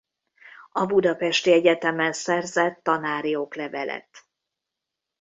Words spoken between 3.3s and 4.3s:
oklevelet.